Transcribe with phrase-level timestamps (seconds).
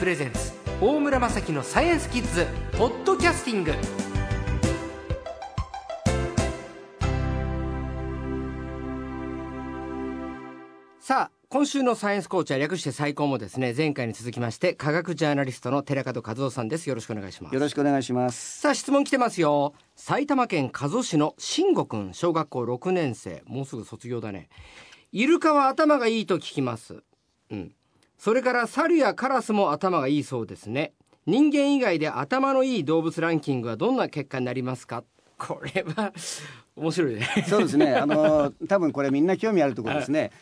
[0.00, 2.46] プレゼンツ大村雅樹のサイエンスキッズ
[2.78, 3.74] ポッドキャスティング。
[11.00, 16.88] さあ今週のサイエンスコーチは略して最高もですね前回に続きまして科学ジャーナリストの寺門和夫さんです。
[16.88, 17.54] よろしくお願いします。
[17.54, 18.58] よろしくお願いします。
[18.58, 19.74] さあ質問来てますよ。
[19.96, 23.42] 埼玉県加須市の慎吾くん小学校6年生。
[23.44, 24.48] もうすぐ卒業だね。
[25.12, 27.02] イルカは頭がいいと聞きます。
[27.50, 27.74] うん
[28.20, 30.92] それから猿やカラスも頭がいいそうですね。
[31.24, 35.04] 人間以外で頭のいい動物ランキングはどんな結果になりますか？
[35.38, 36.12] これは
[36.76, 37.26] 面白いね。
[37.48, 37.94] そうですね。
[37.96, 40.32] あの多分これみんな興味あるところですね。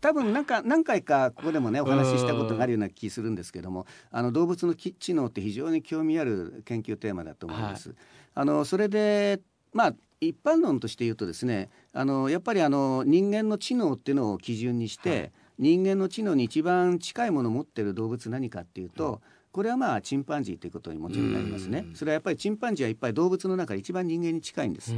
[0.00, 7.98] 多分なんか何回かここでもねお話ししたことがあるような気するんですけどもあの動物の知能って非常に興味ある研究テーマだと思います、はい、
[8.34, 9.40] あのそれで
[9.72, 19.20] まあ一般論として言うとですねあのやっぱりあの人間の知能っていうのを基準にして、はい人間の知能に一番近いものを持ってる動物何かっていうと、
[19.52, 21.86] これはまあチンパンジーということにもちろんなりますね。
[21.94, 24.92] それはやっぱりチンパンジーはいっぱい動物の中で一番人間に近いんです。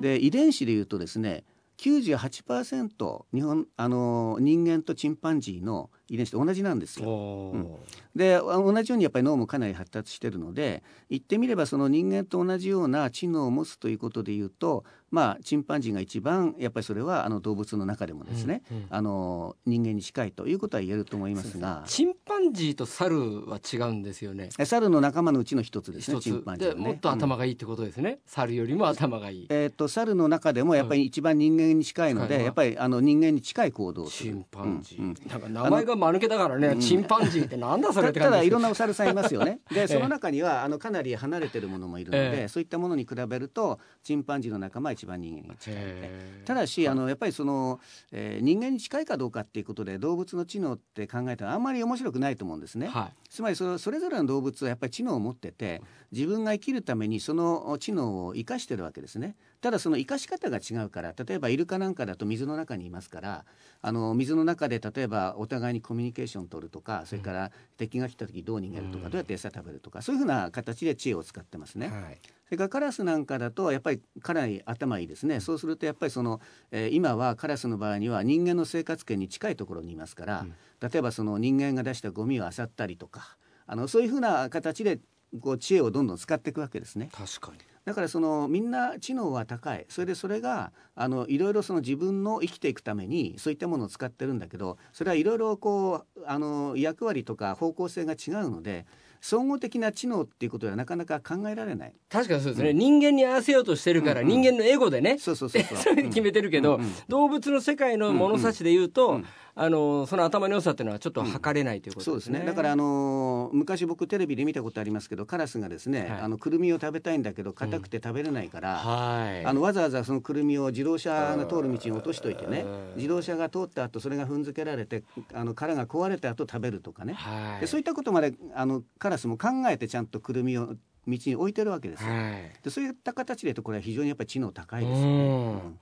[0.00, 1.44] で遺伝子でいうとですね
[1.78, 7.08] 98%日本あの人間とチンパンジーの遺伝子と同じなんですよ。
[7.08, 7.74] うん、
[8.14, 21.84] で同じようにやっぱり脳もかなり発達してるので言ってみればその人間と同じような知能を持つということでいうとまあチンパンジーが一番やっぱりそれはあの動物の中でもですね、うんうん、あの人間に近いということは言えると思いますが。
[21.86, 24.50] チンパンジーと猿は違うんですよね。
[24.64, 29.46] 猿の仲間のうちの一つですねチンパンジー、ね、もっと頭がいいってことですね、うん、猿よりも頭がいい。
[29.48, 47.80] えっ、ー、と猿の中でもやっぱり一番人間に近いので、やっぱりあの人間に近い行動チンパンジー、なんか名前が間抜けだからね、チンパンジーってなんだそれってただいろんなお猿さんいますよねでその中にはあのかなり離れてるものもいるので、えー、そういったものに比べるとチンパンジーの仲間は一番人間に近いのでただしあのやっぱりその、
[48.12, 63.44] えー、人間に近いかどうかっていうことで動物の知能って考えたらあんまり面白くないと思うんですね、はい、つまりそそれぞれの動物はやっぱり知能を持ってて自分が生きるためにその知能を生かしてるわけですねただその生かし方が違うから例えばイルカなんかだと水の中にいますから
[63.82, 71.88] あの水の中で例えばお互いにコミュニケーションを取るとかそれから敵が来た時どう逃げるとか、どうやって餌食べるとかそういうふうな形で知恵を使ってますね。
[71.88, 72.18] はい。
[72.46, 75.40] それからカラスなんかだとやっぱりかなり頭いいですね。
[75.40, 76.40] そうするとやっぱりその、
[76.70, 83.36] えー、今はカラスの場合には人間の生活圏に近いところにいますから、うん、例えばその人間が出したゴミを漁ったりとか
[83.66, 85.00] あのそういうふうな形で
[85.40, 87.10] こう知恵をどんどん使っていくわけですね。
[87.12, 89.86] 確かにだからそのみんな知能は高い。
[89.88, 98.86] それでそれがあのいろいろその自分の生きていくためにそういったものを使ってるんだけどそれはいろいろこうあの役割とか方向性が違うので
[99.26, 101.92] 総合的な知能っていうことはなかなか考えられない。
[102.08, 105.18] 確かにそうですね、うん、人間に合わせようとしてるから、うんうん、人間のエゴでね。
[105.18, 105.78] そうそうそうそう。
[105.82, 109.24] それで決めてるけど、うんうん、動物の世界の物差しで言うと、うんうん
[109.58, 112.40] あのその頭の良さっていうのはちょっと測れないということですね。
[112.40, 112.46] うん、そうですね。
[112.46, 122.66] だからあの昔僕テレビで見たことありますけどカラスがですね、はい、あのくるみを食べたいんだけど硬くて食べれないから、うん、あのわざわざそのくるみを自動車が通る道に落としといてね
[122.96, 132.10] 自動車が通った後それが踏んづけられてあの殻が壊れた後食べるとかね、はい、でそういったことまであのカラスも考えてちゃんとくるみを道に置いてるわけですよ。
[132.10, 135.12] はい、でそういった形で言うとこれは非常にやっぱり知能高いですよね。
[135.12, 135.26] う
[135.68, 135.78] ん。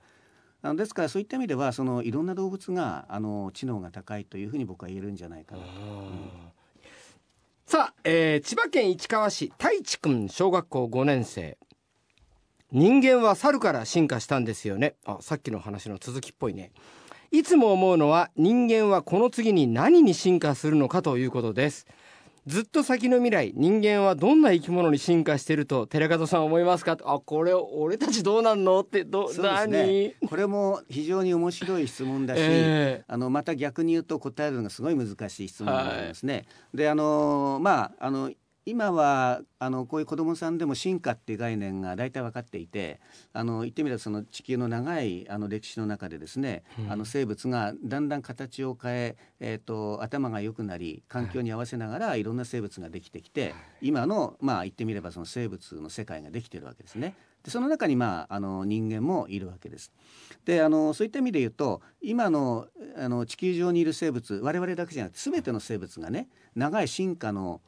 [0.61, 5.63] あのですからそういった意味ではそのいろんな動物があの知能が高いというふうに僕は言えるんじゃないかな。
[5.63, 5.67] と。
[7.65, 11.57] さあ、えー、千葉県市川市太一くん小学校5年生。
[12.71, 14.95] 人間は猿から進化したんですよね。
[15.05, 16.71] あさっきの話の続きっぽいね。
[17.31, 21.85] いつも思うのは人間はこの次に何に進化するのかということです
[22.45, 26.95] ずっと先の未来人間はどんな生き物に進化してると寺門さん思いますか？
[27.03, 28.81] あこれ俺たちどうなんの？
[28.81, 30.29] ってどう、ね、何？
[30.29, 36.33] これも非常に面白い質問だし、えー、あのまた逆に言うと答えるのがすごい難しい質問になりますね。
[36.33, 38.31] はい、であのまああの
[38.65, 42.99] 今はあのこういう子どもさんでも進化っていう概念が大体分かっていて
[43.31, 57.15] あの言ってみればその地球の長いあの歴史の中でですね、うん、あの生物がだんだん形を変ええーと、頭が良くなり環境に合わせながらいろんな生物ができてきて、はい、今のまあ言ってみればその生物の世界ができてるわけですね。
[57.43, 59.91] でその中に、まあ、あの人間もいるわけです。
[60.45, 62.67] であのそういった意味で言うと今の
[62.97, 67.61] あの地球上にいる生物我々だけじゃなくて全ての生物がね長い進化の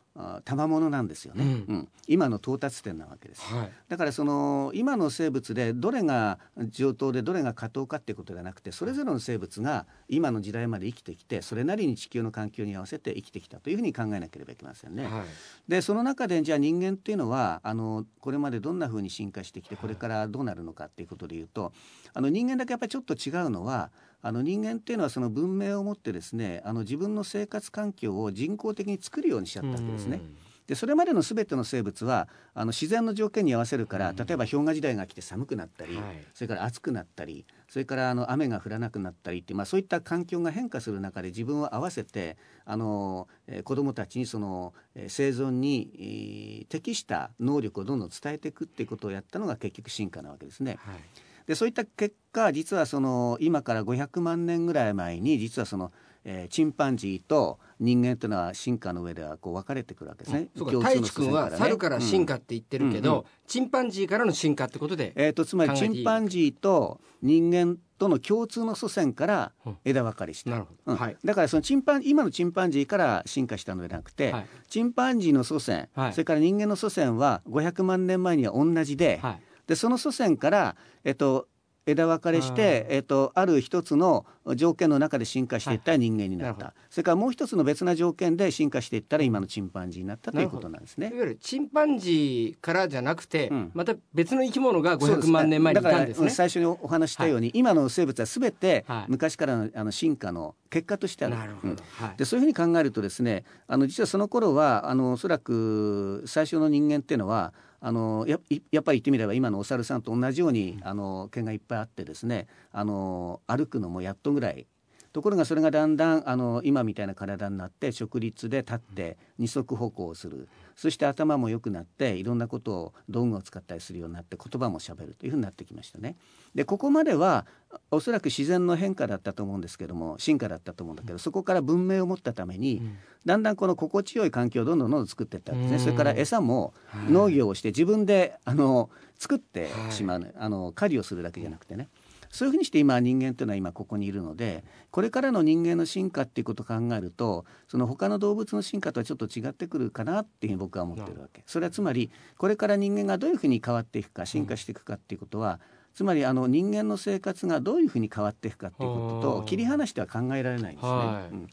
[0.45, 15.05] 賜物なんですよね、うん、うん、今の到達点なわけです、はい、だからその今の生物でどれが上等でどれが下等かっていうことではなくてそれぞれの生物が今の時代まで生きてきてそれなりに地球の環境に合わせて生きてきたというふうに考えなければいけませんね。
[15.05, 15.23] はい、
[15.67, 21.73] でその中でじゃあ人間っていうのはあのこれまでどんなふうに進化してきてこれからどうなるのかっていうことでいうと
[22.13, 23.91] あの人間だけやっぱりちょっと違うのは
[24.21, 30.21] あの人間っていうのはその文明をもってですねあの自分の生活環境を人工的に作るようにしちゃったわけですね。
[30.67, 36.03] でそれまでの全ての生物はあの自然の条件に合わせるから例えば氷河時代が来て寒くなったり、はい、
[36.33, 50.77] それから暑くなったりそれからあの雨が降らなくなったりってまあ、そういった環境が変化する中で自分を合わせてあの、えー、子どもたちにその、えー、生存に、えー、適した能力をどんどん伝えていくっていうことをやったのが結局進化なわけですね。
[50.79, 55.91] はいでそういった結果実はその今から500万年ぐらい前に実はその、
[56.25, 60.49] えー、チンパンジーと人間というのは進化の上ではこう分かれてくるわけですね。
[60.57, 60.89] そうか。
[60.89, 63.21] 太一君は猿から進化って言ってるけど、うんうん。
[63.21, 69.51] うん、チンパンジーからの進化ってことでえーと、つまりチンパンジーと人間との共通の祖先から
[69.85, 70.95] 枝分かれした、うん。
[70.97, 79.21] はい、だからそのチンパン今のチンパンジーから進化したのではなくて、はい、チンパンジーの祖先、はい、それから人間の祖先は500万年前には同じで,、
[79.67, 81.47] でその祖先から、えっと、
[81.87, 84.25] 枝分かれして、えっと、ある一つの
[84.55, 91.07] 条件の中で進化していったら人間になった、はい、それからもう一つの別な条件で進化していったら今のチンパンジーになったということなんですね。
[91.07, 96.29] いわゆるチンパンジーからじゃなくて、うん、また別の生き物が500万年前にいたんですね。
[96.29, 101.35] すね最初にお話したように、はい、今の生物はすべて昔からのあの進化の結果としてある。
[101.35, 101.77] なるほど、うん、
[102.17, 108.39] でそういうふうに考えるとですねあの実はその頃はあのおそらく最初の人間っていうのはあのや
[108.71, 114.67] やっぱり言ってみれば今のお猿さんと同じようにあの毛がいっぱいあってですねあの歩くのもやっとぐらい
[115.13, 126.15] ところがそれがだんだんあの今みたいな体になって直立で立って二足歩行をするそして頭も良くなっていろんなことを道具を使ったりするようになって言葉もしゃべるというふうになってきましたね。
[126.53, 127.45] でここまでは
[127.91, 132.81] おそらく自然の変化だったと思うんですけども進化だったと思うんだけどそこから文明を持ったために、
[133.25, 135.79] だんだんこの心地よい環境をどんどんどんどん作っていったんですね。
[135.79, 136.73] それから餌も
[137.09, 141.89] 農業をして自分であの作ってしまう、はい、あの狩りをするだけじゃなくてね。
[142.29, 151.43] そういうふうにして今人間というのは今ここにいるのでこれからの人間の進化っていうことを考えるとその他の動物の進化とはちょっと違ってくるかなっていうふうに僕は思ってるわけ。
[151.45, 155.59] それはつまりこれから人間がどういうふうに変わっていくか進化していくかっていうことは、
[155.93, 160.91] つまりあの人間の生活がどういうふうに変わっていくかっていうことと切り離しては考えられないんですね。
[160.91, 161.47] はい、うん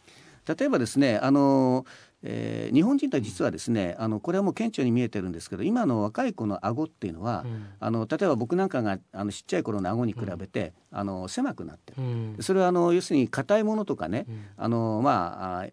[0.46, 1.84] 例えばですねあの、
[2.22, 14.26] えー、日本人とは実はですねあのこれはもう顕著に見えてるんですけど今の若い子の顎っていうのは、うん、あの例えば僕なんかがあのちっちゃい頃の顎に比べて、うん、あの狭くなってる、うん、それはあの要するに硬いものとかね、
[14.56, 15.66] あのまあ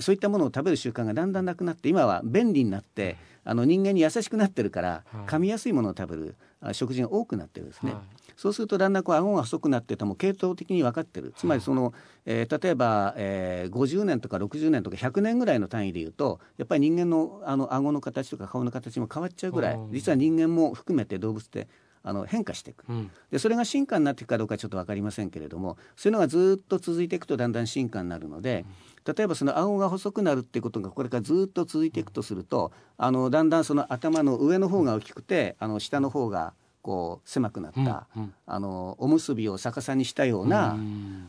[0.00, 6.36] そういったものを食べる習慣がだんだんなくなって今は便利になってあの人間に優しくなってるから噛みやすいものを食べる
[6.72, 7.94] 食事が多くなってるんですね。
[8.36, 11.32] そうするとだんだんこう顎が細くなってても系統的に分かってる。
[11.36, 11.92] つまりその、
[12.26, 21.68] えー、例えば、えー、50年とか60年とか100年ぐらいの単位でいうとやっぱり人間のあの顎の形とか顔の形も変わっちゃうぐらい実は人間も含めて動物って
[22.04, 28.64] あの変化していく、うん、でそれが進化になっていくかどうかちょっと分かりませんけれどもそういうのがずっと続いていくとだんだん進化になるので、
[29.06, 36.52] 例えばその顎が細くなるっていうことがこれからずっと続いていくとするとあのだんだんその頭の上の方が大きくてあの下の方が
[36.84, 40.78] こう狭くなった、うんうん、あのおむすびを逆さにしたような、う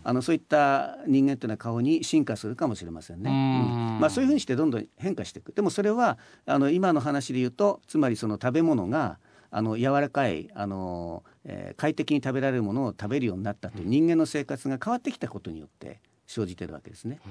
[0.03, 3.31] あのそういった人間というのは顔に進化するかもしれませんね。
[3.31, 3.99] うん。
[4.01, 5.53] まあ、そういうふうにしてどんどん変化していく。
[5.53, 9.17] でもそれはあの今の話で言うとつまりその食べ物が
[9.55, 17.21] あの柔らかいあの、えー、快適に食べられるものを食べるようになったという人間の生活が変わってきたことによって生じてるわけですね。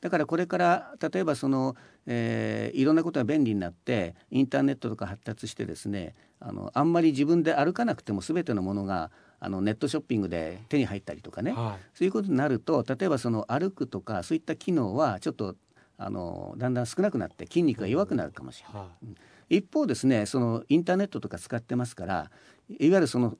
[0.00, 1.76] だからこれから例えばその、
[2.06, 15.54] えー、いろんなことが便利になってインターネットとか発達してですねあのあんまり自分で歩かなくても全てのものがあのネットショッピングで手に入ったりとかね、はい、そういうことになると例えばその歩くとかそういった機能はちょっと
[15.98, 18.82] あのだんだん少なくなって筋肉が弱くなるかもしれない。
[18.82, 19.06] はい、
[19.48, 22.30] 一方ですねそのインターネットとか使ってますから
[22.68, 23.36] いわゆるその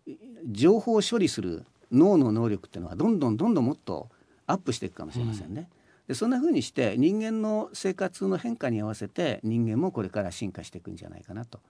[0.51, 4.11] 情報を処理する脳の能力っていうのはどんどんどんどんもっと
[4.47, 5.69] アップしていくかもしれませんね。
[5.71, 6.09] うん。
[6.09, 11.61] でそんなふうにして人間の生活の変化に合わせて人間もこれから進化していくんじゃないかなと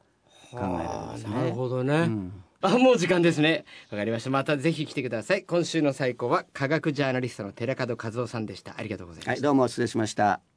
[0.51, 1.35] 考えられますね。
[1.35, 3.65] なるほどね、うん、あもう時間ですね。
[3.91, 4.31] わかりました。
[4.31, 5.45] またぜひ来てください。
[5.45, 8.75] 今週の最高は科学ジャーナリストの寺門和夫さんでした。
[8.77, 10.54] ありがとうございました、はい、どうも失礼しました